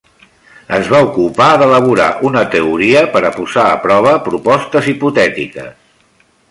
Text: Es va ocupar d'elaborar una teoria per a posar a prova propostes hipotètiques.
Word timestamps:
Es 0.77 0.87
va 0.93 1.01
ocupar 1.07 1.49
d'elaborar 1.63 2.07
una 2.31 2.43
teoria 2.57 3.05
per 3.17 3.23
a 3.29 3.33
posar 3.37 3.67
a 3.75 3.79
prova 3.87 4.19
propostes 4.31 4.93
hipotètiques. 4.95 5.75